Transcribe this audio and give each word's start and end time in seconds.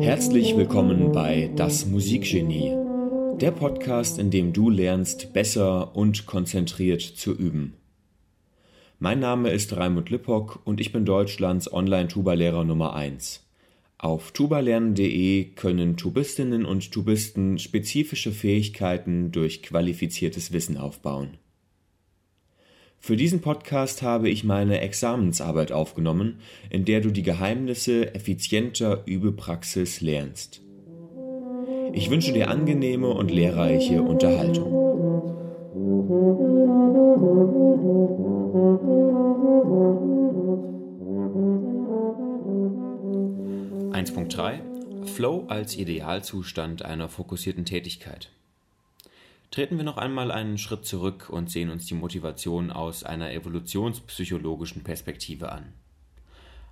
Herzlich 0.00 0.56
willkommen 0.56 1.12
bei 1.12 1.50
Das 1.56 1.84
Musikgenie, 1.84 2.74
der 3.38 3.50
Podcast, 3.50 4.18
in 4.18 4.30
dem 4.30 4.54
du 4.54 4.70
lernst, 4.70 5.34
besser 5.34 5.94
und 5.94 6.24
konzentriert 6.24 7.02
zu 7.02 7.34
üben. 7.36 7.74
Mein 8.98 9.20
Name 9.20 9.50
ist 9.50 9.76
Raimund 9.76 10.08
Lippock 10.08 10.60
und 10.64 10.80
ich 10.80 10.90
bin 10.90 11.04
Deutschlands 11.04 11.70
Online-Tuba-Lehrer 11.70 12.64
Nummer 12.64 12.94
1. 12.94 13.46
Auf 13.98 14.32
tubalernen.de 14.32 15.50
können 15.50 15.98
Tubistinnen 15.98 16.64
und 16.64 16.90
Tubisten 16.90 17.58
spezifische 17.58 18.32
Fähigkeiten 18.32 19.32
durch 19.32 19.62
qualifiziertes 19.62 20.52
Wissen 20.52 20.78
aufbauen. 20.78 21.36
Für 23.00 23.16
diesen 23.16 23.40
Podcast 23.40 24.02
habe 24.02 24.28
ich 24.28 24.44
meine 24.44 24.80
Examensarbeit 24.80 25.72
aufgenommen, 25.72 26.40
in 26.68 26.84
der 26.84 27.00
du 27.00 27.10
die 27.10 27.22
Geheimnisse 27.22 28.14
effizienter 28.14 29.02
Übepraxis 29.06 30.00
lernst. 30.00 30.62
Ich 31.92 32.10
wünsche 32.10 32.32
dir 32.32 32.50
angenehme 32.50 33.08
und 33.08 33.30
lehrreiche 33.30 34.02
Unterhaltung. 34.02 34.74
1.3 43.92 45.06
Flow 45.06 45.44
als 45.48 45.76
Idealzustand 45.76 46.84
einer 46.84 47.08
fokussierten 47.08 47.64
Tätigkeit. 47.64 48.30
Treten 49.50 49.78
wir 49.78 49.84
noch 49.84 49.96
einmal 49.96 50.30
einen 50.30 50.58
Schritt 50.58 50.84
zurück 50.84 51.30
und 51.30 51.50
sehen 51.50 51.70
uns 51.70 51.86
die 51.86 51.94
Motivation 51.94 52.70
aus 52.70 53.02
einer 53.02 53.32
evolutionspsychologischen 53.32 54.84
Perspektive 54.84 55.50
an. 55.52 55.72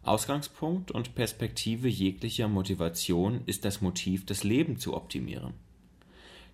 Ausgangspunkt 0.02 0.90
und 0.90 1.14
Perspektive 1.14 1.88
jeglicher 1.88 2.48
Motivation 2.48 3.40
ist 3.46 3.64
das 3.64 3.80
Motiv, 3.80 4.24
das 4.26 4.44
Leben 4.44 4.78
zu 4.78 4.94
optimieren. 4.94 5.54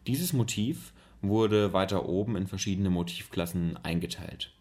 Dieses 0.06 0.32
Motiv 0.32 0.92
wurde 1.20 1.72
weiter 1.72 2.08
oben 2.08 2.36
in 2.36 2.46
verschiedene 2.46 2.88
Motivklassen 2.90 3.76
eingeteilt. 3.76 4.52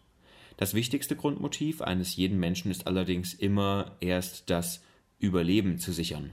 Das 0.56 0.74
wichtigste 0.74 1.16
Grundmotiv 1.16 1.80
eines 1.80 2.16
jeden 2.16 2.38
Menschen 2.38 2.70
ist 2.70 2.86
allerdings 2.86 3.34
immer 3.34 3.96
erst 4.00 4.50
das 4.50 4.82
Überleben 5.18 5.78
zu 5.78 5.92
sichern. 5.92 6.32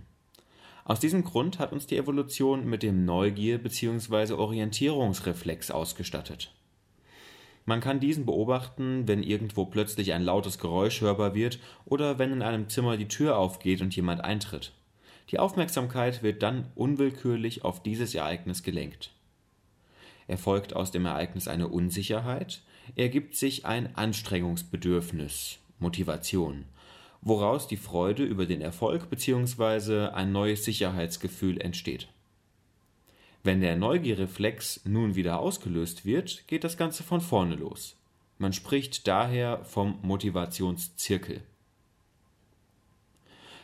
Aus 0.90 1.00
diesem 1.00 1.24
Grund 1.24 1.60
hat 1.60 1.72
uns 1.72 1.86
die 1.86 1.98
Evolution 1.98 2.66
mit 2.68 2.82
dem 2.82 3.06
Neugier- 3.06 3.60
bzw. 3.60 4.34
Orientierungsreflex 4.34 5.70
ausgestattet. 5.70 6.52
Man 7.68 7.80
kann 7.80 8.00
diesen 8.00 8.26
beobachten, 8.26 9.08
wenn 9.08 9.22
irgendwo 9.22 9.66
plötzlich 9.66 10.14
ein 10.14 10.24
lautes 10.24 10.58
Geräusch 10.58 11.02
hörbar 11.02 11.36
wird 11.36 11.60
oder 11.86 12.18
wenn 12.18 12.32
in 12.32 12.42
einem 12.42 12.70
Zimmer 12.70 12.98
die 12.98 13.08
Tür 13.08 13.38
aufgeht 13.38 13.82
und 13.84 13.96
jemand 13.96 14.24
eintritt. 14.24 14.74
Die 15.30 15.38
Aufmerksamkeit 15.38 16.24
wird 16.24 16.42
dann 16.42 16.72
unwillkürlich 16.74 17.64
auf 17.64 17.84
dieses 17.84 18.16
Ereignis 18.16 18.64
gelenkt. 18.64 19.12
Erfolgt 20.26 20.76
aus 20.76 20.90
dem 20.90 21.06
Ereignis 21.06 21.48
eine 21.48 21.68
Unsicherheit, 21.68 22.64
ergibt 22.96 23.36
sich 23.36 23.68
ein 23.68 23.96
Anstrengungsbedürfnis, 23.96 25.60
Motivation, 25.78 26.66
woraus 27.22 27.68
die 27.68 27.78
Freude 27.78 28.24
über 28.24 28.46
den 28.46 28.62
Erfolg 28.62 29.10
bzw. 29.10 30.08
ein 30.08 30.32
neues 30.32 30.66
Sicherheitsgefühl 30.66 31.60
entsteht. 31.60 32.08
Wenn 33.44 33.62
der 33.62 33.78
Neugierreflex 33.78 34.82
nun 34.86 35.16
wieder 35.16 35.40
ausgelöst 35.40 36.06
wird, 36.06 36.48
geht 36.48 36.64
das 36.64 36.78
Ganze 36.78 37.04
von 37.04 37.22
vorne 37.22 37.56
los. 37.56 37.96
Man 38.38 38.54
spricht 38.54 39.08
daher 39.08 39.64
vom 39.64 40.00
Motivationszirkel. 40.02 41.42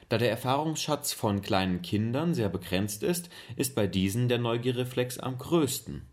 Da 0.07 0.17
der 0.17 0.29
Erfahrungsschatz 0.29 1.13
von 1.13 1.41
kleinen 1.41 1.81
Kindern 1.81 2.33
sehr 2.33 2.49
begrenzt 2.49 3.03
ist, 3.03 3.29
ist 3.55 3.73
bei 3.73 3.87
diesen 3.87 4.29
der 4.29 4.37
Neugierreflex 4.37 5.17
am 5.17 5.37
größten. 5.37 6.03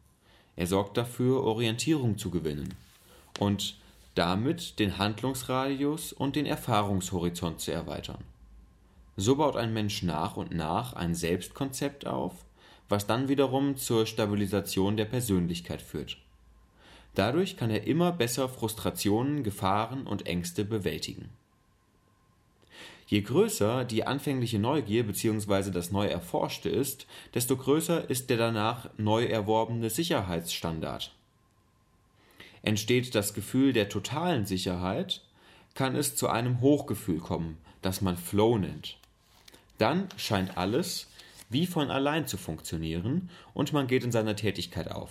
Er 0.56 0.66
sorgt 0.66 0.96
dafür, 0.96 1.42
Orientierung 1.42 2.18
zu 2.18 2.30
gewinnen. 2.30 2.74
Und 3.38 3.76
damit 4.14 4.78
den 4.78 4.98
Handlungsradius 4.98 6.12
und 6.12 6.36
den 6.36 6.46
Erfahrungshorizont 6.46 7.60
zu 7.60 7.72
erweitern. 7.72 8.22
So 9.16 9.36
baut 9.36 9.56
ein 9.56 9.72
Mensch 9.72 10.02
nach 10.02 10.36
und 10.36 10.54
nach 10.54 10.94
ein 10.94 11.14
Selbstkonzept 11.14 12.06
auf, 12.06 12.44
was 12.88 13.06
dann 13.06 13.28
wiederum 13.28 13.76
zur 13.76 14.06
Stabilisation 14.06 14.96
der 14.96 15.04
Persönlichkeit 15.06 15.82
führt. 15.82 16.18
Dadurch 17.14 17.56
kann 17.56 17.70
er 17.70 17.86
immer 17.86 18.12
besser 18.12 18.48
Frustrationen, 18.48 19.44
Gefahren 19.44 20.06
und 20.06 20.26
Ängste 20.26 20.64
bewältigen. 20.64 21.28
Je 23.06 23.20
größer 23.20 23.84
die 23.84 24.06
anfängliche 24.06 24.58
Neugier 24.58 25.06
bzw. 25.06 25.70
das 25.70 25.90
neu 25.90 26.06
Erforschte 26.06 26.70
ist, 26.70 27.06
desto 27.34 27.56
größer 27.56 28.08
ist 28.08 28.30
der 28.30 28.38
danach 28.38 28.88
neu 28.96 29.24
erworbene 29.26 29.90
Sicherheitsstandard. 29.90 31.14
Entsteht 32.62 33.14
das 33.14 33.34
Gefühl 33.34 33.72
der 33.72 33.88
totalen 33.88 34.46
Sicherheit, 34.46 35.22
kann 35.74 35.96
es 35.96 36.16
zu 36.16 36.28
einem 36.28 36.60
Hochgefühl 36.60 37.18
kommen, 37.18 37.58
das 37.80 38.00
man 38.00 38.16
Flow 38.16 38.58
nennt. 38.58 38.98
Dann 39.78 40.08
scheint 40.16 40.56
alles 40.56 41.08
wie 41.50 41.66
von 41.66 41.90
allein 41.90 42.26
zu 42.26 42.36
funktionieren 42.36 43.28
und 43.52 43.72
man 43.72 43.86
geht 43.86 44.04
in 44.04 44.12
seiner 44.12 44.36
Tätigkeit 44.36 44.90
auf. 44.90 45.10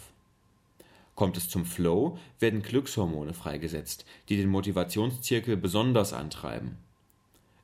Kommt 1.15 1.37
es 1.37 1.49
zum 1.49 1.65
Flow, 1.65 2.17
werden 2.39 2.63
Glückshormone 2.63 3.33
freigesetzt, 3.33 4.05
die 4.29 4.37
den 4.37 4.49
Motivationszirkel 4.49 5.57
besonders 5.57 6.13
antreiben. 6.13 6.77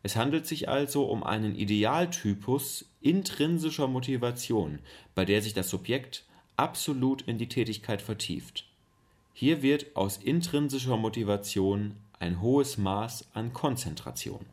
Es 0.04 0.16
handelt 0.16 0.46
sich 0.46 0.70
also 0.70 1.06
um 1.06 1.24
einen 1.24 1.56
Idealtypus 1.56 2.86
intrinsischer 3.02 3.88
Motivation, 3.88 4.80
bei 5.16 5.26
der 5.26 5.42
sich 5.42 5.54
das 5.54 5.70
Subjekt 5.70 6.24
absolut 6.56 7.24
in 7.24 7.38
die 7.38 7.50
Tätigkeit 7.50 8.02
vertieft. 8.02 8.66
Hier 9.40 9.62
wird 9.62 9.96
aus 9.96 10.18
intrinsischer 10.18 10.98
Motivation 10.98 11.98
ein 12.18 12.42
hohes 12.42 12.80
Maß 12.80 13.28
an 13.36 13.54
Konzentration. 13.54 14.44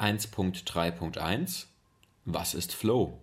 1.3.1 0.00 1.66
Was 2.24 2.54
ist 2.54 2.74
Flow? 2.74 3.20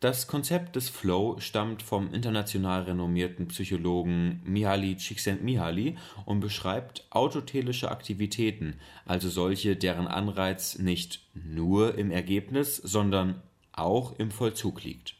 Das 0.00 0.26
Konzept 0.26 0.74
des 0.76 0.88
Flow 0.88 1.36
stammt 1.38 1.82
vom 1.82 2.14
international 2.14 2.84
renommierten 2.84 3.48
Psychologen 3.48 4.40
Mihaly 4.46 4.96
Csikszentmihalyi 4.96 5.98
und 6.24 6.40
beschreibt 6.40 7.04
autotelische 7.10 7.90
Aktivitäten, 7.90 8.80
also 9.04 9.28
solche, 9.28 9.76
deren 9.76 10.06
Anreiz 10.06 10.78
nicht 10.78 11.20
nur 11.34 11.98
im 11.98 12.10
Ergebnis, 12.10 12.76
sondern 12.76 13.42
auch 13.72 14.18
im 14.18 14.30
Vollzug 14.30 14.82
liegt 14.82 15.14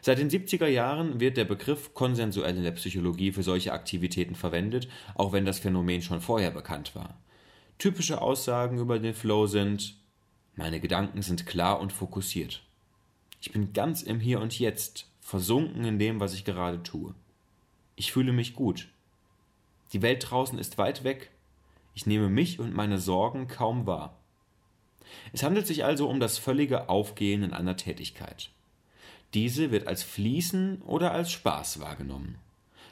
Seit 0.00 0.18
den 0.18 0.30
70er 0.30 0.66
Jahren 0.66 1.20
wird 1.20 1.36
der 1.36 1.44
Begriff 1.44 1.94
konsensuell 1.94 2.56
in 2.56 2.62
der 2.62 2.72
Psychologie 2.72 3.32
für 3.32 3.42
solche 3.42 3.72
Aktivitäten 3.72 4.34
verwendet, 4.34 4.88
auch 5.14 5.32
wenn 5.32 5.44
das 5.44 5.58
Phänomen 5.58 6.02
schon 6.02 6.20
vorher 6.20 6.50
bekannt 6.50 6.94
war. 6.94 7.16
Typische 7.78 8.20
Aussagen 8.20 8.78
über 8.78 8.98
den 8.98 9.14
Flow 9.14 9.46
sind 9.46 9.96
Meine 10.56 10.80
Gedanken 10.80 11.22
sind 11.22 11.46
klar 11.46 11.80
und 11.80 11.92
fokussiert. 11.92 12.62
Ich 13.40 13.52
bin 13.52 13.72
ganz 13.72 14.02
im 14.02 14.20
Hier 14.20 14.40
und 14.40 14.58
Jetzt, 14.58 15.08
versunken 15.20 15.84
in 15.84 15.98
dem, 15.98 16.20
was 16.20 16.34
ich 16.34 16.44
gerade 16.44 16.82
tue. 16.82 17.14
Ich 17.96 18.12
fühle 18.12 18.32
mich 18.32 18.54
gut. 18.54 18.88
Die 19.92 20.02
Welt 20.02 20.30
draußen 20.30 20.58
ist 20.58 20.78
weit 20.78 21.04
weg. 21.04 21.30
Ich 21.94 22.06
nehme 22.06 22.28
mich 22.28 22.58
und 22.58 22.74
meine 22.74 22.98
Sorgen 22.98 23.48
kaum 23.48 23.86
wahr. 23.86 24.18
Es 25.32 25.42
handelt 25.42 25.66
sich 25.66 25.84
also 25.84 26.08
um 26.08 26.20
das 26.20 26.38
völlige 26.38 26.88
Aufgehen 26.88 27.42
in 27.42 27.52
einer 27.52 27.76
Tätigkeit. 27.76 28.50
Diese 29.34 29.72
wird 29.72 29.88
als 29.88 30.04
Fließen 30.04 30.82
oder 30.82 31.12
als 31.12 31.32
Spaß 31.32 31.80
wahrgenommen. 31.80 32.36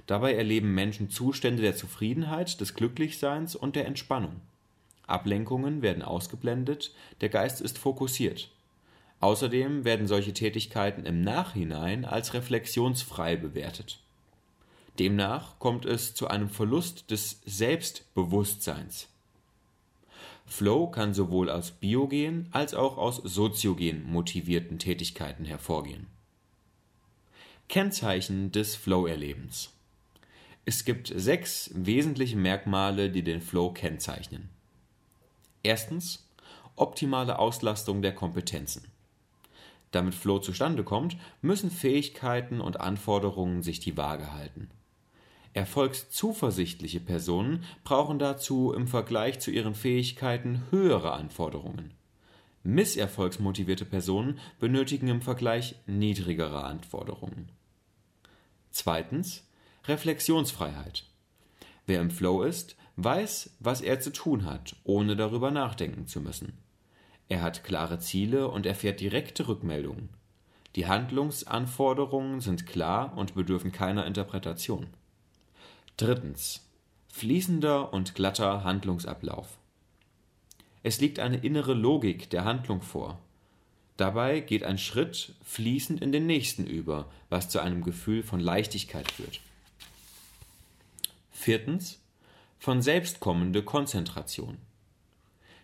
Dabei 0.07 0.35
erleben 0.35 0.75
Menschen 0.75 1.09
Zustände 1.09 1.63
der 1.63 1.77
Zufriedenheit, 1.77 2.61
des 2.61 2.75
Glücklichseins 2.75 3.55
und 3.55 3.77
der 3.77 3.87
Entspannung. 3.87 4.41
Ablenkungen 5.07 5.83
werden 5.83 6.03
ausgeblendet, 6.03 6.93
der 7.21 7.29
Geist 7.29 7.61
ist 7.61 7.79
fokussiert. 7.79 8.51
Außerdem 9.21 9.85
werden 9.85 10.09
solche 10.09 10.33
Tätigkeiten 10.33 11.07
im 11.07 11.21
Nachhinein 11.21 12.05
als 12.05 12.35
reflexionsfrei 12.35 13.37
bewertet. 13.37 14.01
Demnach 14.99 15.61
kommt 15.61 15.87
es 15.87 16.15
zu 16.15 16.27
einem 16.27 16.51
Verlust 16.51 17.13
des 17.13 17.41
Selbstbewusstseins. 17.47 19.09
Flow 20.45 20.89
kann 20.89 21.15
sowohl 21.15 21.49
aus 21.49 21.71
biogen 21.71 22.49
als 22.51 22.75
auch 22.75 22.99
aus 22.99 23.17
soziogen 23.17 24.05
motivierten 24.05 24.81
Tätigkeiten 24.81 25.45
hervorgehen. 25.45 26.09
Kennzeichen 27.73 28.53
des 28.53 28.77
Flow-Erlebens. 28.77 29.73
Es 30.67 30.85
gibt 30.85 31.11
sechs 31.17 31.71
wesentliche 31.73 32.37
Merkmale, 32.37 33.09
die 33.09 33.23
den 33.23 33.41
Flow 33.41 33.73
kennzeichnen. 33.73 34.51
Erstens 35.63 36.29
optimale 36.77 37.39
Auslastung 37.39 38.03
der 38.03 38.15
Kompetenzen. 38.15 38.83
Damit 39.91 40.15
Flow 40.15 40.39
zustande 40.39 40.85
kommt, 40.85 41.17
müssen 41.41 41.71
Fähigkeiten 41.71 42.61
und 42.61 42.79
Anforderungen 42.79 43.63
sich 43.63 43.81
die 43.81 43.97
Waage 43.97 44.35
halten. 44.35 44.69
Erfolgszuversichtliche 45.55 47.01
Personen 47.01 47.65
brauchen 47.85 48.19
dazu 48.19 48.75
im 48.75 48.87
Vergleich 48.87 49.41
zu 49.41 49.51
ihren 49.51 49.75
Fähigkeiten 49.75 50.65
höhere 50.69 51.13
Anforderungen. 51.13 51.95
Misserfolgsmotivierte 52.65 53.87
Personen 53.87 54.39
benötigen 54.61 55.09
im 55.09 55.23
Vergleich 55.23 55.77
niedrigere 55.87 56.65
Anforderungen. 56.65 57.49
Zweitens 58.73 59.47
Reflexionsfreiheit. 59.87 61.05
Wer 61.87 62.01
im 62.01 62.11
Flow 62.11 62.43
ist, 62.43 62.77
weiß, 62.97 63.57
was 63.61 63.81
er 63.81 64.01
zu 64.01 64.13
tun 64.13 64.45
hat, 64.45 64.77
ohne 64.85 65.15
darüber 65.15 65.51
nachdenken 65.51 66.07
zu 66.07 66.21
müssen. 66.21 66.55
Er 67.29 67.43
hat 67.43 67.65
klare 67.65 67.99
Ziele 67.99 68.49
und 68.49 68.67
erfährt 68.67 69.01
direkte 69.01 69.47
Rückmeldungen. 69.49 70.09
Die 70.75 70.87
Handlungsanforderungen 70.87 72.41
sind 72.41 72.67
klar 72.67 73.17
und 73.17 73.35
bedürfen 73.35 73.73
keiner 73.73 74.07
Interpretation. 74.07 74.87
Drittens. 75.97 76.67
Fließender 77.09 77.93
und 77.93 78.15
glatter 78.15 78.65
Handlungsablauf. 78.65 79.59
Es 80.83 80.99
liegt 81.01 81.19
eine 81.19 81.37
innere 81.37 81.75
Logik 81.75 82.31
der 82.31 82.45
Handlung 82.45 82.81
vor. 82.81 83.19
Dabei 84.03 84.41
geht 84.41 84.65
ein 84.65 84.79
Schritt 84.79 85.33
fließend 85.45 86.03
in 86.03 86.11
den 86.11 86.27
nächsten 86.27 86.67
über, 86.67 87.09
was 87.31 87.49
zu 87.49 87.61
einem 87.61 87.85
Gefühl 87.85 88.25
von 88.25 88.41
Leichtigkeit 88.41 89.09
führt. 89.09 89.39
Viertens. 91.31 92.01
Von 92.59 92.83
selbst 92.83 93.21
kommende 93.21 93.63
Konzentration. 93.63 94.57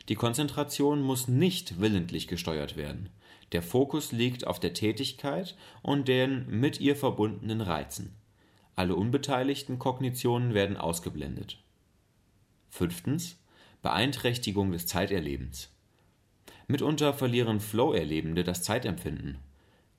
Die 0.08 0.14
Konzentration 0.14 1.02
muss 1.02 1.26
nicht 1.26 1.80
willentlich 1.80 2.28
gesteuert 2.28 2.76
werden. 2.76 3.08
Der 3.50 3.60
Fokus 3.60 4.12
liegt 4.12 4.46
auf 4.46 4.60
der 4.60 4.72
Tätigkeit 4.72 5.56
und 5.82 6.06
den 6.06 6.48
mit 6.48 6.78
ihr 6.78 6.94
verbundenen 6.94 7.60
Reizen. 7.60 8.14
Alle 8.76 8.94
unbeteiligten 8.94 9.80
Kognitionen 9.80 10.54
werden 10.54 10.76
ausgeblendet. 10.76 11.58
Fünftens. 12.70 13.36
Beeinträchtigung 13.82 14.70
des 14.70 14.86
Zeiterlebens. 14.86 15.70
Mitunter 16.68 17.14
verlieren 17.14 17.60
Flow-Erlebende 17.60 18.44
das 18.44 18.62
Zeitempfinden. 18.62 19.38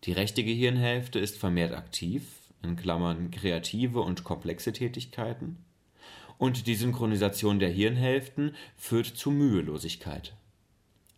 Die 0.03 0.11
rechte 0.11 0.43
Gehirnhälfte 0.43 1.17
ist 1.17 1.37
vermehrt 1.37 1.73
aktiv 1.73 2.23
in 2.61 2.75
Klammern 2.75 3.31
(kreative 3.31 4.01
und 4.01 4.23
komplexe 4.23 4.71
Tätigkeiten) 4.71 5.57
und 6.37 6.67
die 6.67 6.75
Synchronisation 6.75 7.59
der 7.59 7.69
Hirnhälften 7.69 8.55
führt 8.77 9.07
zu 9.07 9.31
Mühelosigkeit. 9.31 10.33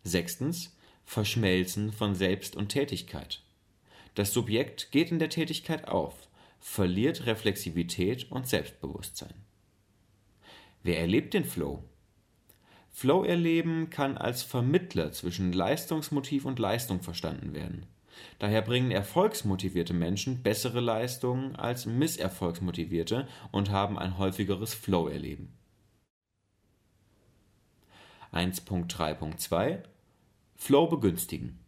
Sechstens. 0.02 0.76
Verschmelzen 1.04 1.92
von 1.92 2.14
Selbst 2.14 2.56
und 2.56 2.68
Tätigkeit. 2.68 3.42
Das 4.14 4.32
Subjekt 4.32 4.92
geht 4.92 5.10
in 5.10 5.18
der 5.18 5.30
Tätigkeit 5.30 5.88
auf 5.88 6.28
verliert 6.60 7.26
Reflexivität 7.26 8.30
und 8.30 8.46
Selbstbewusstsein. 8.46 9.34
Wer 10.84 11.00
erlebt 11.00 11.34
den 11.34 11.44
Flow? 11.44 11.82
Flow 12.92 13.24
erleben 13.24 13.90
kann 13.90 14.16
als 14.16 14.42
Vermittler 14.42 15.12
zwischen 15.12 15.52
Leistungsmotiv 15.52 16.44
und 16.44 16.58
Leistung 16.58 17.00
verstanden 17.00 17.54
werden. 17.54 17.86
Daher 18.38 18.62
bringen 18.62 18.90
erfolgsmotivierte 18.90 19.94
Menschen 19.94 20.42
bessere 20.42 20.80
Leistungen 20.80 21.56
als 21.56 21.86
misserfolgsmotivierte 21.86 23.26
und 23.50 23.70
haben 23.70 23.98
ein 23.98 24.18
häufigeres 24.18 24.74
Flow-Erleben. 24.74 25.52
1.3.2 28.32 29.82
Flow 30.54 30.86
begünstigen. 30.86 31.58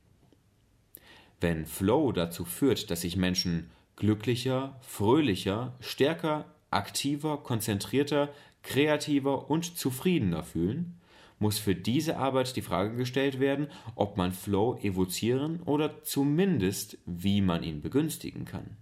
Wenn 1.40 1.66
Flow 1.66 2.12
dazu 2.12 2.44
führt, 2.44 2.90
dass 2.90 3.00
sich 3.00 3.16
Menschen 3.16 3.70
glücklicher, 3.96 4.78
fröhlicher, 4.80 5.74
stärker, 5.80 6.46
aktiver, 6.70 7.38
konzentrierter, 7.38 8.30
kreativer 8.62 9.50
und 9.50 9.76
zufriedener 9.76 10.42
fühlen, 10.42 10.98
muss 11.38 11.58
für 11.58 11.74
diese 11.74 12.16
Arbeit 12.16 12.56
die 12.56 12.62
Frage 12.62 12.96
gestellt 12.96 13.40
werden, 13.40 13.68
ob 13.94 14.16
man 14.16 14.32
Flow 14.32 14.78
evozieren 14.82 15.60
oder 15.62 16.02
zumindest 16.02 16.98
wie 17.06 17.40
man 17.40 17.62
ihn 17.62 17.82
begünstigen 17.82 18.44
kann. 18.44 18.76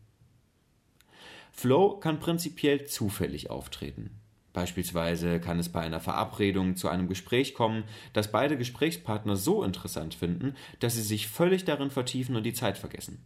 Flow 1.53 1.99
kann 1.99 2.19
prinzipiell 2.19 2.87
zufällig 2.87 3.51
auftreten. 3.51 4.11
Beispielsweise 4.53 5.41
kann 5.41 5.59
es 5.59 5.71
bei 5.71 5.81
einer 5.81 6.01
Verabredung 6.01 6.77
zu 6.77 6.89
einem 6.89 7.09
Gespräch 7.09 7.55
kommen, 7.55 7.85
das 8.13 8.31
beide 8.31 8.59
Gesprächspartner 8.59 9.37
so 9.37 9.63
interessant 9.63 10.15
finden, 10.15 10.55
dass 10.81 10.95
sie 10.95 11.03
sich 11.03 11.29
völlig 11.29 11.65
darin 11.65 11.91
vertiefen 11.91 12.37
und 12.37 12.43
die 12.43 12.53
Zeit 12.53 12.77
vergessen. 12.77 13.25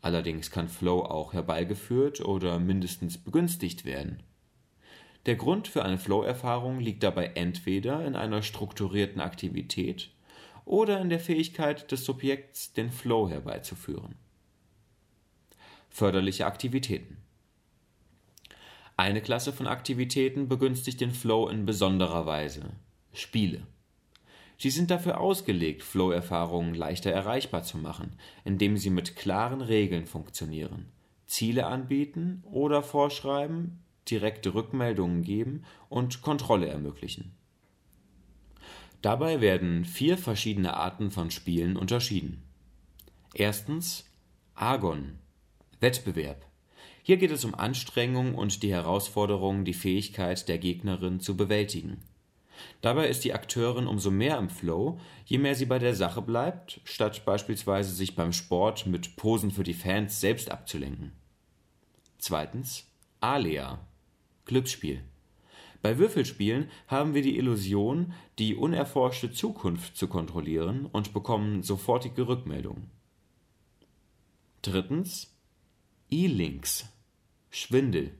Allerdings 0.00 0.52
kann 0.52 0.68
Flow 0.68 1.00
auch 1.00 1.32
herbeigeführt 1.32 2.20
oder 2.20 2.60
mindestens 2.60 3.18
begünstigt 3.18 3.84
werden. 3.84 4.22
Der 5.28 5.36
Grund 5.36 5.68
für 5.68 5.84
eine 5.84 5.98
Flow-Erfahrung 5.98 6.80
liegt 6.80 7.02
dabei 7.02 7.32
entweder 7.34 8.02
in 8.06 8.16
einer 8.16 8.40
strukturierten 8.40 9.20
Aktivität 9.20 10.08
oder 10.64 11.02
in 11.02 11.10
der 11.10 11.20
Fähigkeit 11.20 11.92
des 11.92 12.06
Subjekts, 12.06 12.72
den 12.72 12.90
Flow 12.90 13.28
herbeizuführen. 13.28 14.14
Förderliche 15.90 16.46
Aktivitäten 16.46 17.18
Eine 18.96 19.20
Klasse 19.20 19.52
von 19.52 19.66
Aktivitäten 19.66 20.48
begünstigt 20.48 21.02
den 21.02 21.10
Flow 21.10 21.50
in 21.50 21.66
besonderer 21.66 22.24
Weise 22.24 22.62
Spiele. 23.12 23.66
Sie 24.56 24.70
sind 24.70 24.90
dafür 24.90 25.20
ausgelegt, 25.20 25.82
Flow-Erfahrungen 25.82 26.74
leichter 26.74 27.10
erreichbar 27.10 27.64
zu 27.64 27.76
machen, 27.76 28.18
indem 28.46 28.78
sie 28.78 28.88
mit 28.88 29.14
klaren 29.14 29.60
Regeln 29.60 30.06
funktionieren, 30.06 30.86
Ziele 31.26 31.66
anbieten 31.66 32.42
oder 32.50 32.82
vorschreiben, 32.82 33.82
direkte 34.10 34.54
Rückmeldungen 34.54 35.22
geben 35.22 35.64
und 35.88 36.22
Kontrolle 36.22 36.68
ermöglichen. 36.68 37.34
Dabei 39.02 39.40
werden 39.40 39.84
vier 39.84 40.18
verschiedene 40.18 40.74
Arten 40.74 41.10
von 41.10 41.30
Spielen 41.30 41.76
unterschieden. 41.76 42.42
Erstens 43.34 44.10
Argon 44.54 45.18
Wettbewerb. 45.80 46.44
Hier 47.02 47.16
geht 47.16 47.30
es 47.30 47.44
um 47.44 47.54
Anstrengung 47.54 48.34
und 48.34 48.62
die 48.62 48.72
Herausforderung, 48.72 49.64
die 49.64 49.74
Fähigkeit 49.74 50.48
der 50.48 50.58
Gegnerin 50.58 51.20
zu 51.20 51.36
bewältigen. 51.36 52.02
Dabei 52.80 53.08
ist 53.08 53.24
die 53.24 53.32
Akteurin 53.32 53.86
umso 53.86 54.10
mehr 54.10 54.36
im 54.36 54.50
Flow, 54.50 54.98
je 55.24 55.38
mehr 55.38 55.54
sie 55.54 55.66
bei 55.66 55.78
der 55.78 55.94
Sache 55.94 56.20
bleibt, 56.22 56.80
statt 56.84 57.24
beispielsweise 57.24 57.92
sich 57.94 58.16
beim 58.16 58.32
Sport 58.32 58.86
mit 58.86 59.16
Posen 59.16 59.52
für 59.52 59.62
die 59.62 59.74
Fans 59.74 60.20
selbst 60.20 60.50
abzulenken. 60.50 61.12
Zweitens 62.18 62.86
Alea 63.20 63.78
Glücksspiel. 64.48 65.04
Bei 65.80 65.96
Würfelspielen 65.98 66.68
haben 66.88 67.14
wir 67.14 67.22
die 67.22 67.38
Illusion, 67.38 68.12
die 68.40 68.56
unerforschte 68.56 69.30
Zukunft 69.30 69.96
zu 69.96 70.08
kontrollieren 70.08 70.86
und 70.86 71.12
bekommen 71.12 71.62
sofortige 71.62 72.26
Rückmeldungen. 72.26 72.90
Drittens 74.62 75.32
E-Links 76.10 76.86
Schwindel. 77.50 78.10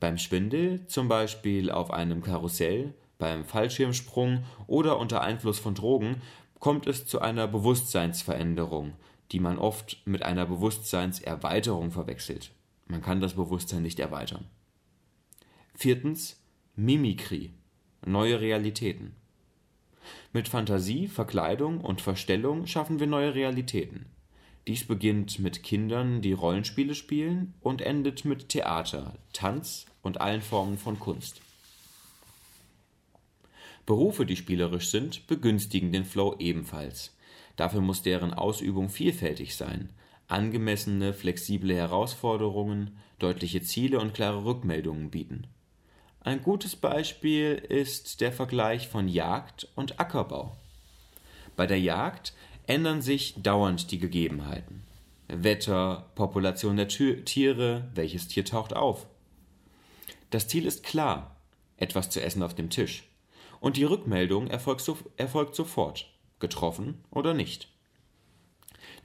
Beim 0.00 0.16
Schwindel, 0.16 0.86
zum 0.86 1.08
Beispiel 1.08 1.70
auf 1.70 1.90
einem 1.90 2.22
Karussell, 2.22 2.94
beim 3.18 3.44
Fallschirmsprung 3.44 4.44
oder 4.66 4.98
unter 4.98 5.20
Einfluss 5.20 5.58
von 5.58 5.74
Drogen 5.74 6.22
kommt 6.58 6.86
es 6.86 7.06
zu 7.06 7.20
einer 7.20 7.46
Bewusstseinsveränderung, 7.46 8.94
die 9.32 9.40
man 9.40 9.58
oft 9.58 10.00
mit 10.06 10.22
einer 10.22 10.46
Bewusstseinserweiterung 10.46 11.90
verwechselt. 11.90 12.52
Man 12.86 13.02
kann 13.02 13.20
das 13.20 13.34
Bewusstsein 13.34 13.82
nicht 13.82 14.00
erweitern. 14.00 14.46
Viertens 15.74 16.40
Mimikry 16.76 17.52
neue 18.06 18.40
Realitäten. 18.40 19.14
Mit 20.32 20.48
Fantasie, 20.48 21.08
Verkleidung 21.08 21.80
und 21.80 22.00
Verstellung 22.00 22.66
schaffen 22.66 23.00
wir 23.00 23.06
neue 23.06 23.34
Realitäten. 23.34 24.06
Dies 24.66 24.84
beginnt 24.84 25.38
mit 25.38 25.62
Kindern, 25.62 26.20
die 26.20 26.32
Rollenspiele 26.32 26.94
spielen, 26.94 27.54
und 27.60 27.80
endet 27.80 28.24
mit 28.24 28.48
Theater, 28.50 29.14
Tanz 29.32 29.86
und 30.02 30.20
allen 30.20 30.42
Formen 30.42 30.78
von 30.78 30.98
Kunst. 30.98 31.40
Berufe, 33.86 34.26
die 34.26 34.36
spielerisch 34.36 34.90
sind, 34.90 35.26
begünstigen 35.26 35.92
den 35.92 36.04
Flow 36.04 36.36
ebenfalls. 36.38 37.16
Dafür 37.56 37.80
muss 37.80 38.02
deren 38.02 38.32
Ausübung 38.32 38.88
vielfältig 38.88 39.56
sein. 39.56 39.90
Angemessene, 40.28 41.12
flexible 41.12 41.74
Herausforderungen, 41.74 42.98
deutliche 43.18 43.62
Ziele 43.62 43.98
und 43.98 44.14
klare 44.14 44.44
Rückmeldungen 44.44 45.10
bieten. 45.10 45.46
Ein 46.22 46.42
gutes 46.42 46.76
Beispiel 46.76 47.54
ist 47.54 48.20
der 48.20 48.30
Vergleich 48.30 48.88
von 48.88 49.08
Jagd 49.08 49.68
und 49.74 49.98
Ackerbau. 49.98 50.54
Bei 51.56 51.66
der 51.66 51.80
Jagd 51.80 52.34
ändern 52.66 53.00
sich 53.00 53.42
dauernd 53.42 53.90
die 53.90 53.98
Gegebenheiten. 53.98 54.82
Wetter, 55.28 56.10
Population 56.16 56.76
der 56.76 56.88
Tiere, 56.88 57.88
welches 57.94 58.28
Tier 58.28 58.44
taucht 58.44 58.74
auf. 58.74 59.06
Das 60.28 60.46
Ziel 60.46 60.66
ist 60.66 60.82
klar, 60.82 61.36
etwas 61.78 62.10
zu 62.10 62.22
essen 62.22 62.42
auf 62.42 62.54
dem 62.54 62.68
Tisch 62.68 63.04
und 63.60 63.78
die 63.78 63.84
Rückmeldung 63.84 64.48
erfolgt, 64.48 64.82
so, 64.82 64.98
erfolgt 65.16 65.54
sofort, 65.54 66.12
getroffen 66.38 67.02
oder 67.10 67.32
nicht. 67.32 67.68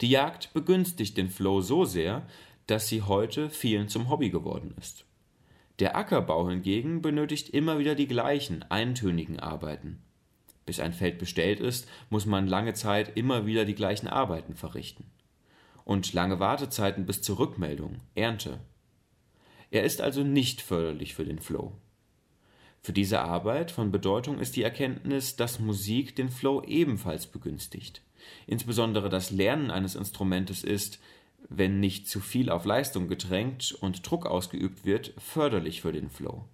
Die 0.02 0.10
Jagd 0.10 0.54
begünstigt 0.54 1.16
den 1.16 1.30
Flow 1.30 1.62
so 1.62 1.86
sehr, 1.86 2.28
dass 2.68 2.90
sie 2.90 3.04
heute 3.04 3.50
vielen 3.50 3.88
zum 3.88 4.10
Hobby 4.10 4.30
geworden 4.30 4.76
ist. 4.82 5.06
Der 5.79 5.98
Ackerbau 5.98 6.50
hingegen 6.50 7.01
benötigt 7.01 7.50
immer 7.50 7.79
wieder 7.79 7.96
die 7.96 8.08
gleichen, 8.08 8.63
eintönigen 8.70 9.39
Arbeiten. 9.39 10.01
Bis 10.65 10.79
ein 10.79 10.94
Feld 10.94 11.20
bestellt 11.20 11.60
ist, 11.60 11.88
muss 12.10 12.25
man 12.25 12.48
lange 12.48 12.74
Zeit 12.74 13.17
immer 13.17 13.46
wieder 13.46 13.65
die 13.65 13.75
gleichen 13.75 14.08
Arbeiten 14.08 14.55
verrichten. 14.55 15.05
Und 15.84 16.13
lange 16.13 16.39
Wartezeiten 16.39 17.05
bis 17.05 17.22
zur 17.22 17.39
Rückmeldung, 17.39 18.00
Ernte. 18.15 18.60
Er 19.70 19.84
ist 19.84 20.01
also 20.01 20.24
nicht 20.24 20.62
förderlich 20.62 21.13
für 21.13 21.25
den 21.25 21.39
Flow. 21.39 21.74
Für 22.82 22.94
diese 22.94 23.22
Arbeit 23.22 23.72
von 23.72 23.91
Bedeutung 23.91 24.39
ist 24.39 24.55
die 24.55 24.63
Erkenntnis, 24.63 25.36
dass 25.36 25.60
Musik 25.60 26.15
den 26.15 26.29
Flow 26.29 26.63
ebenfalls 26.63 27.27
begünstigt. 27.27 28.01
Insbesondere 28.48 29.10
das 29.10 29.32
Lernen 29.32 29.72
eines 29.72 29.96
Instrumentes 29.96 30.63
ist, 30.63 31.00
wenn 31.50 31.80
nicht 31.80 32.08
zu 32.08 32.20
viel 32.20 32.50
auf 32.50 32.66
Leistung 32.66 33.08
gedrängt 33.08 33.75
und 33.82 34.10
Druck 34.10 34.25
ausgeübt 34.25 34.86
wird, 34.86 35.14
förderlich 35.18 35.82
für 35.82 35.92
den 35.92 36.10
Flow. 36.10 36.46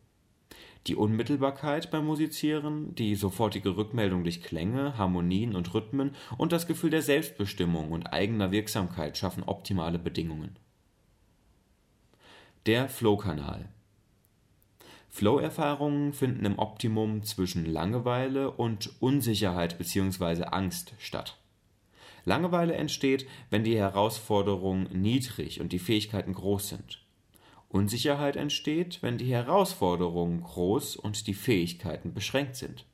Die 0.88 0.96
Unmittelbarkeit 0.96 1.92
beim 1.92 2.06
Musizieren, 2.06 2.96
die 2.96 3.16
sofortige 3.16 3.78
Rückmeldung 3.78 4.24
durch 4.24 4.42
Klänge, 4.42 4.98
Harmonien 4.98 5.56
und 5.56 5.74
Rhythmen 5.74 6.16
und 6.38 6.52
das 6.52 6.66
Gefühl 6.66 6.90
der 6.90 7.04
Selbstbestimmung 7.04 7.92
und 7.92 8.08
eigener 8.08 8.52
Wirksamkeit 8.52 9.18
schaffen 9.18 9.44
optimale 9.44 10.00
Bedingungen. 10.00 10.56
Der 12.66 12.90
Flow-Kanal 12.90 13.70
Flow-Erfahrungen 15.10 16.14
finden 16.14 16.46
im 16.46 16.58
Optimum 16.58 17.24
zwischen 17.24 17.66
Langeweile 17.66 18.50
und 18.50 19.02
Unsicherheit 19.02 19.78
bzw. 19.78 20.46
Angst 20.46 20.94
statt. 21.00 21.41
Langeweile 22.26 22.76
entsteht, 22.76 23.28
wenn 23.50 23.64
die 23.64 23.78
Herausforderungen 23.78 24.88
niedrig 24.92 25.60
und 25.60 25.72
die 25.72 25.80
Fähigkeiten 25.80 26.34
groß 26.34 26.70
sind. 26.70 27.00
Unsicherheit 27.70 28.36
entsteht, 28.36 29.02
wenn 29.02 29.18
die 29.18 29.32
Herausforderungen 29.32 30.44
groß 30.44 30.98
und 30.98 31.26
die 31.28 31.34
Fähigkeiten 31.34 32.14
beschränkt 32.14 32.58
sind. 32.58 32.86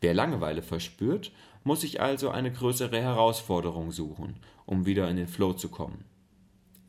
Wer 0.00 0.14
Langeweile 0.14 0.62
verspürt, 0.62 1.32
muss 1.64 1.80
sich 1.80 2.00
also 2.00 2.30
eine 2.30 2.52
größere 2.52 3.00
Herausforderung 3.00 3.90
suchen, 3.90 4.36
um 4.66 4.86
wieder 4.86 5.08
in 5.10 5.16
den 5.16 5.26
Flow 5.26 5.52
zu 5.52 5.68
kommen. 5.68 6.04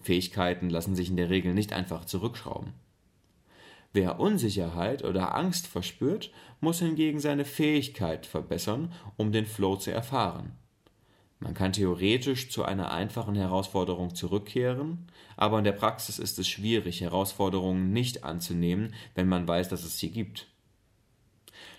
Fähigkeiten 0.01 0.69
lassen 0.69 0.95
sich 0.95 1.09
in 1.09 1.17
der 1.17 1.29
Regel 1.29 1.53
nicht 1.53 1.73
einfach 1.73 2.05
zurückschrauben. 2.05 2.73
Wer 3.91 4.19
Unsicherheit 4.19 5.03
oder 5.03 5.35
Angst 5.35 5.65
verspürt, 5.65 6.31
muss 6.61 6.79
hingegen 6.79 7.19
seine 7.19 7.43
Fähigkeit 7.43 8.27
verbessern, 8.27 8.93
um 9.17 9.31
den 9.31 9.47
Flow 9.47 9.75
zu 9.77 9.91
erfahren. 9.91 10.51
Man 11.39 11.53
kann 11.53 11.71
theoretisch 11.71 12.49
zu 12.49 12.65
einer 12.65 12.91
einfachen 12.91 13.35
Herausforderung 13.35 14.13
zurückkehren, 14.13 15.07
aber 15.37 15.57
in 15.59 15.63
der 15.63 15.71
Praxis 15.71 16.19
ist 16.19 16.37
es 16.37 16.49
schwierig, 16.49 16.99
Herausforderungen 16.99 17.93
nicht 17.93 18.25
anzunehmen, 18.25 18.93
wenn 19.15 19.29
man 19.29 19.47
weiß, 19.47 19.69
dass 19.69 19.85
es 19.85 19.97
sie 19.97 20.11
gibt. 20.11 20.47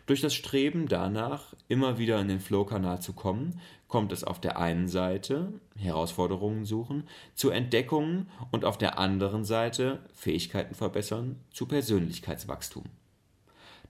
Durch 0.07 0.23
das 0.23 0.35
Streben 0.35 0.89
danach, 0.89 1.55
immer 1.69 1.99
wieder 1.99 2.21
in 2.21 2.29
den 2.29 2.41
Flow-Kanal 2.41 3.01
zu 3.03 3.13
kommen, 3.13 3.61
kommt 3.87 4.13
es 4.13 4.25
auf 4.25 4.41
der 4.41 4.59
einen 4.59 4.89
Seite, 4.89 5.53
Herausforderungen 5.77 6.65
suchen, 6.65 7.07
zu 7.35 7.51
Entdeckungen 7.51 8.29
und 8.51 8.65
auf 8.65 8.79
der 8.79 8.99
anderen 8.99 9.45
Seite, 9.45 10.01
Fähigkeiten 10.15 10.75
verbessern, 10.75 11.37
zu 11.53 11.67
Persönlichkeitswachstum. 11.67 12.85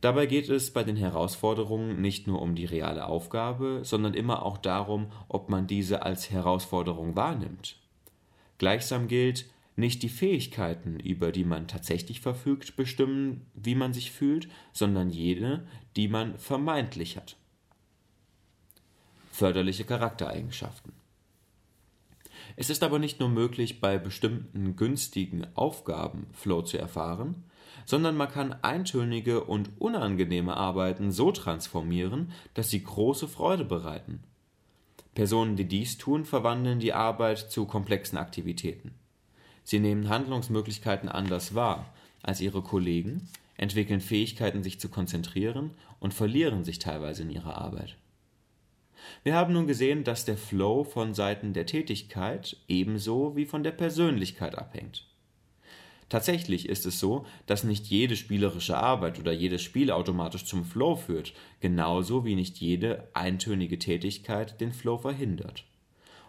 Dabei 0.01 0.25
geht 0.27 0.49
es 0.49 0.71
bei 0.73 0.83
den 0.83 0.97
Herausforderungen 0.97 2.01
nicht 2.01 2.27
nur 2.27 2.41
um 2.41 2.55
die 2.55 2.65
reale 2.65 3.07
Aufgabe, 3.07 3.81
sondern 3.83 4.15
immer 4.15 4.45
auch 4.45 4.57
darum, 4.57 5.13
ob 5.29 5.51
man 5.51 5.67
diese 5.67 6.03
als 6.03 6.31
Herausforderung 6.31 7.17
wahrnimmt. 7.17 7.77
Gleichsam 8.57 9.09
gilt, 9.09 9.47
nicht 9.77 10.03
die 10.03 10.09
Fähigkeiten, 10.09 10.99
über 11.01 11.33
die 11.33 11.45
man 11.45 11.69
tatsächlich 11.69 12.21
verfügt, 12.21 12.77
bestimmen, 12.77 13.47
wie 13.55 13.75
man 13.75 13.93
sich 13.93 14.11
fühlt, 14.11 14.49
sondern 14.73 15.11
jene, 15.11 15.67
die 15.97 16.09
man 16.09 16.39
vermeintlich 16.39 17.17
hat. 17.17 17.37
Förderliche 19.31 19.85
Charaktereigenschaften. 19.85 20.93
Es 22.57 22.69
ist 22.69 22.83
aber 22.83 22.99
nicht 22.99 23.21
nur 23.21 23.29
möglich, 23.29 23.81
bei 23.81 23.99
bestimmten 23.99 24.77
günstigen 24.77 25.47
Aufgaben 25.55 26.27
Flow 26.33 26.63
zu 26.63 26.79
erfahren, 26.79 27.45
sondern 27.85 28.17
man 28.17 28.29
kann 28.29 28.53
eintönige 28.63 29.45
und 29.45 29.71
unangenehme 29.79 30.57
Arbeiten 30.57 31.13
so 31.13 31.33
transformieren, 31.33 32.33
dass 32.55 32.71
sie 32.71 32.83
große 32.83 33.29
Freude 33.29 33.65
bereiten. 33.65 34.23
Personen, 35.15 35.57
die 35.57 35.67
dies 35.67 35.99
tun, 35.99 36.25
verwandeln 36.25 36.79
die 36.79 36.93
Arbeit 36.93 37.39
zu 37.39 37.67
komplexen 37.67 38.19
Aktivitäten. 38.19 38.95
Sie 39.65 39.79
nehmen 39.79 40.09
Handlungsmöglichkeiten 40.09 41.09
anders 41.09 41.55
wahr 41.55 41.93
als 42.23 42.41
ihre 42.41 42.63
Kollegen, 42.63 43.29
entwickeln 43.57 44.01
Fähigkeiten, 44.01 44.63
sich 44.63 44.81
zu 44.81 44.89
konzentrieren 44.89 45.73
und 45.99 46.15
verlieren 46.15 46.65
sich 46.65 46.79
teilweise 46.79 47.23
in 47.23 47.31
ihrer 47.31 47.59
Arbeit. 47.59 47.97
Wir 49.23 49.35
haben 49.35 49.53
nun 49.53 49.67
gesehen, 49.67 50.05
dass 50.05 50.25
der 50.25 50.37
Flow 50.37 50.85
von 50.85 51.15
Seiten 51.15 51.53
der 51.53 51.67
Tätigkeit 51.67 52.57
ebenso 52.69 53.37
wie 53.37 53.47
von 53.47 53.63
der 53.63 53.73
Persönlichkeit 53.73 54.57
abhängt. 54.57 55.10
Tatsächlich 56.11 56.69
ist 56.69 56.87
es 56.87 56.99
so, 56.99 57.25
dass 57.47 57.63
nicht 57.63 57.87
jede 57.87 58.17
spielerische 58.17 58.77
Arbeit 58.77 59.21
oder 59.21 59.31
jedes 59.31 59.63
Spiel 59.63 59.93
automatisch 59.93 60.45
zum 60.45 60.65
Flow 60.65 60.97
führt, 60.97 61.33
genauso 61.61 62.25
wie 62.25 62.35
nicht 62.35 62.59
jede 62.59 63.09
eintönige 63.15 63.79
Tätigkeit 63.79 64.61
den 64.61 64.73
Flow 64.73 64.99
verhindert. 64.99 65.65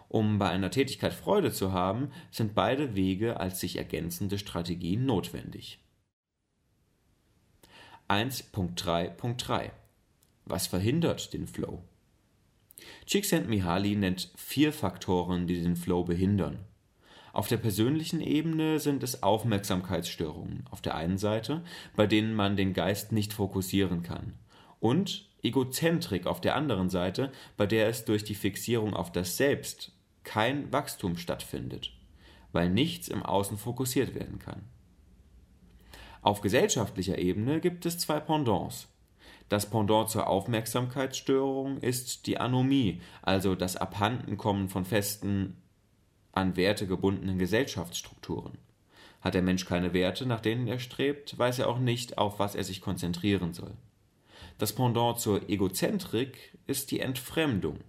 Um 0.08 0.38
bei 0.38 0.48
einer 0.48 0.70
Tätigkeit 0.70 1.12
Freude 1.12 1.50
zu 1.50 1.72
haben, 1.72 2.12
sind 2.30 2.54
beide 2.54 2.94
Wege 2.94 3.40
als 3.40 3.58
sich 3.58 3.76
ergänzende 3.76 4.38
Strategien 4.38 5.04
notwendig. 5.04 5.80
1.3.3 8.08 9.70
Was 10.44 10.68
verhindert 10.68 11.32
den 11.32 11.48
Flow? 11.48 11.82
Csikszentmihalyi 13.06 13.96
nennt 13.96 14.30
vier 14.36 14.72
Faktoren, 14.72 15.48
die 15.48 15.60
den 15.60 15.74
Flow 15.74 16.04
behindern. 16.04 16.60
Auf 17.32 17.48
der 17.48 17.56
persönlichen 17.56 18.20
Ebene 18.20 18.78
sind 18.78 19.02
es 19.02 19.22
Aufmerksamkeitsstörungen 19.22 20.64
auf 20.70 20.82
der 20.82 20.94
einen 20.94 21.16
Seite, 21.16 21.62
bei 21.96 22.06
denen 22.06 22.34
man 22.34 22.56
den 22.56 22.74
Geist 22.74 23.12
nicht 23.12 23.32
fokussieren 23.32 24.02
kann, 24.02 24.34
und 24.80 25.28
Egozentrik 25.42 26.26
auf 26.26 26.40
der 26.40 26.54
anderen 26.54 26.90
Seite, 26.90 27.32
bei 27.56 27.66
der 27.66 27.88
es 27.88 28.04
durch 28.04 28.22
die 28.22 28.34
Fixierung 28.34 28.94
auf 28.94 29.10
das 29.10 29.36
Selbst 29.36 29.92
kein 30.24 30.72
Wachstum 30.72 31.16
stattfindet, 31.16 31.90
weil 32.52 32.70
nichts 32.70 33.08
im 33.08 33.22
Außen 33.22 33.58
fokussiert 33.58 34.14
werden 34.14 34.38
kann. 34.38 34.62
Auf 36.20 36.40
gesellschaftlicher 36.40 37.18
Ebene 37.18 37.60
gibt 37.60 37.84
es 37.86 37.98
zwei 37.98 38.20
Pendants. 38.20 38.88
Das 39.48 39.68
Pendant 39.68 40.08
zur 40.08 40.28
Aufmerksamkeitsstörung 40.28 41.78
ist 41.78 42.26
die 42.26 42.38
Anomie, 42.38 43.00
also 43.22 43.54
das 43.54 43.76
Abhandenkommen 43.76 44.68
von 44.68 44.84
festen 44.84 45.56
an 46.32 46.56
Werte 46.56 46.86
gebundenen 46.86 47.38
Gesellschaftsstrukturen. 47.38 48.58
Hat 49.20 49.34
der 49.34 49.42
Mensch 49.42 49.64
keine 49.64 49.92
Werte, 49.92 50.26
nach 50.26 50.40
denen 50.40 50.66
er 50.66 50.78
strebt, 50.78 51.38
weiß 51.38 51.60
er 51.60 51.68
auch 51.68 51.78
nicht, 51.78 52.18
auf 52.18 52.38
was 52.38 52.54
er 52.54 52.64
sich 52.64 52.80
konzentrieren 52.80 53.54
soll. 53.54 53.72
Das 54.58 54.74
Pendant 54.74 55.20
zur 55.20 55.48
Egozentrik 55.48 56.56
ist 56.66 56.90
die 56.90 57.00
Entfremdung. 57.00 57.80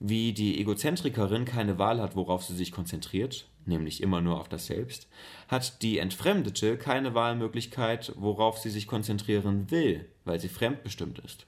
Wie 0.00 0.32
die 0.32 0.60
Egozentrikerin 0.60 1.44
keine 1.44 1.78
Wahl 1.78 2.00
hat, 2.00 2.14
worauf 2.14 2.44
sie 2.44 2.54
sich 2.54 2.70
konzentriert, 2.70 3.48
nämlich 3.66 4.02
immer 4.02 4.20
nur 4.20 4.40
auf 4.40 4.48
das 4.48 4.66
Selbst, 4.66 5.08
hat 5.48 5.82
die 5.82 5.98
Entfremdete 5.98 6.76
keine 6.76 7.14
Wahlmöglichkeit, 7.14 8.12
worauf 8.16 8.58
sie 8.58 8.70
sich 8.70 8.86
konzentrieren 8.86 9.70
will, 9.70 10.08
weil 10.24 10.38
sie 10.38 10.48
fremdbestimmt 10.48 11.18
ist. 11.20 11.46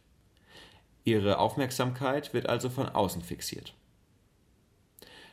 Ihre 1.05 1.39
Aufmerksamkeit 1.39 2.35
wird 2.35 2.49
also 2.49 2.69
von 2.69 2.89
außen 2.89 3.23
fixiert. 3.23 3.75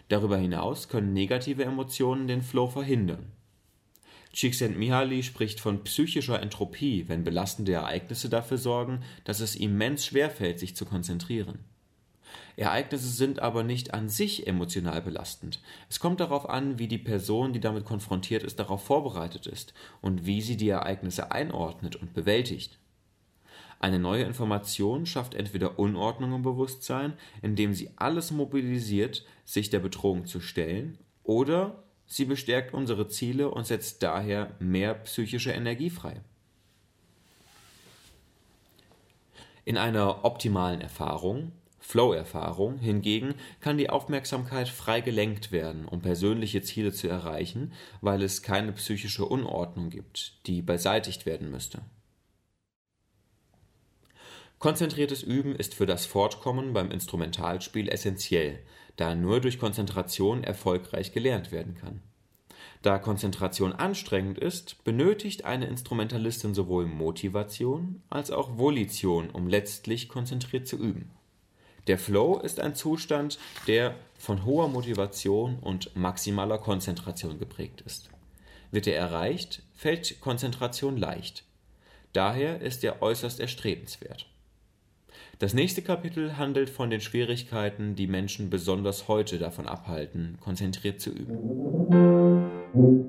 Darüber 0.10 0.38
hinaus 0.38 0.88
können 0.88 1.14
negative 1.14 1.66
Emotionen 1.66 2.28
den 2.28 2.42
Flow 2.42 2.68
verhindern. 2.68 3.32
Csikszentmihalyi 4.34 5.24
spricht 5.24 5.60
von 5.60 5.84
psychischer 5.84 6.42
Entropie, 6.42 7.06
wenn 7.08 7.24
belastende 7.24 7.74
Ereignisse 7.74 8.30
dafür 8.30 8.58
sorgen, 8.58 9.02
dass 9.24 9.40
es 9.40 9.56
immens 9.56 10.06
schwerfällt, 10.06 10.60
sich 10.60 10.76
zu 10.76 10.86
konzentrieren. 10.86 11.60
Ereignisse 12.56 13.10
sind 13.10 13.40
aber 13.40 13.64
nicht 13.64 13.94
an 13.94 14.10
sich 14.10 14.48
emotional 14.48 15.02
belastend. 15.02 15.62
Es 15.90 16.00
kommt 16.00 16.20
darauf 16.20 16.50
an, 16.50 16.80
wie 16.80 16.88
die 16.88 16.98
Person, 16.98 17.54
die 17.54 17.60
damit 17.60 17.86
konfrontiert 17.86 18.44
ist, 18.44 18.60
darauf 18.60 18.84
vorbereitet 18.84 19.48
ist 19.48 19.74
und 20.02 20.26
wie 20.26 20.42
sie 20.42 20.58
die 20.58 20.70
Ereignisse 20.70 21.32
einordnet 21.32 21.96
und 21.96 22.14
bewältigt. 22.14 22.78
Eine 23.80 24.00
neue 24.00 24.24
Information 24.24 25.06
schafft 25.06 25.36
entweder 25.36 25.78
Unordnung 25.78 26.34
im 26.34 26.42
Bewusstsein, 26.42 27.14
indem 27.42 27.74
sie 27.74 27.92
alles 27.96 28.32
mobilisiert, 28.32 29.26
sich 29.46 29.70
der 29.70 29.80
Bedrohung 29.80 30.26
zu 30.26 30.40
stellen, 30.40 30.98
oder 31.24 31.84
sie 32.08 32.26
bestärkt 32.26 32.74
unsere 32.74 33.08
Ziele 33.08 33.52
und 33.52 33.68
setzt 33.68 34.02
daher 34.02 34.56
mehr 34.60 34.96
psychische 34.96 35.52
Energie 35.52 35.90
frei. 35.90 36.22
In 39.66 39.78
einer 39.78 40.24
optimalen 40.24 40.80
Erfahrung, 40.80 41.52
Flow-Erfahrung 41.80 42.80
hingegen 42.80 43.36
kann 43.60 43.78
die 43.78 43.90
Aufmerksamkeit 43.90 44.70
frei 44.70 45.02
gelenkt 45.02 45.52
werden, 45.52 45.86
um 45.86 46.02
persönliche 46.02 46.62
Ziele 46.62 46.92
zu 46.92 47.08
erreichen, 47.08 47.74
weil 48.02 48.24
es 48.24 48.42
keine 48.42 48.72
psychische 48.74 49.26
Unordnung 49.26 49.90
gibt, 49.90 50.46
die 50.48 50.62
beseitigt 50.62 51.26
werden 51.26 51.52
müsste. 51.52 51.82
Konzentriertes 54.60 55.22
Üben 55.22 55.56
ist 55.56 55.76
für 55.76 55.86
das 55.86 56.08
Fortkommen 56.08 56.74
beim 56.74 56.90
Instrumentalspiel 56.90 57.90
essentiell, 57.90 58.58
da 58.96 59.14
nur 59.14 59.40
durch 59.40 59.60
Konzentration 59.60 60.44
erfolgreich 60.44 61.12
gelernt 61.12 61.52
werden 61.52 61.76
kann. 61.76 62.02
Da 62.82 62.98
Konzentration 62.98 63.72
anstrengend 63.72 64.40
ist, 64.40 64.84
benötigt 64.84 65.46
eine 65.46 65.68
Instrumentalistin 65.68 66.56
sowohl 66.56 66.88
Motivation 66.88 68.02
als 68.10 68.32
auch 68.32 68.58
Volition, 68.58 69.30
um 69.30 69.48
letztlich 69.48 70.10
konzentriert 70.10 70.68
zu 70.68 70.78
üben. 70.78 71.12
Der 71.86 72.00
Flow 72.00 72.40
ist 72.40 72.60
ein 72.60 72.74
Zustand, 72.74 73.38
der 73.68 73.94
von 74.18 74.44
hoher 74.44 74.70
Motivation 74.70 75.60
und 75.60 75.96
maximaler 75.96 76.58
Konzentration 76.58 77.38
geprägt 77.38 77.82
ist. 77.82 78.10
Wird 78.72 78.88
er 78.88 78.98
erreicht, 78.98 79.62
fällt 79.76 80.20
Konzentration 80.20 80.98
leicht. 80.98 81.44
Daher 82.12 82.60
ist 82.62 82.84
er 82.84 83.04
äußerst 83.04 83.40
erstrebenswert. 83.40 84.26
Das 85.40 85.54
nächste 85.54 85.84
Kapitel 85.84 86.38
handelt 86.38 86.68
von 86.68 86.90
den 86.90 87.00
Schwierigkeiten, 87.00 87.94
die 87.94 88.08
Menschen 88.08 88.50
besonders 88.50 89.08
heute 89.08 89.38
davon 89.38 89.68
abhalten, 89.68 90.40
konzentriert 90.42 91.00
zu 91.00 91.12
üben. 91.12 91.38
Musik 92.74 93.08